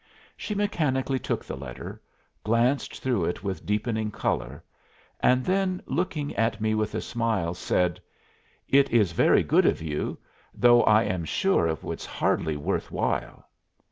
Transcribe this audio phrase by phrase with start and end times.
[0.35, 2.01] She mechanically took the letter,
[2.43, 4.63] glanced through it with deepening color,
[5.19, 8.01] and then, looking at me with a smile, said:
[8.67, 10.17] "It is very good of you,
[10.55, 13.45] though I am sure it was hardly worth while."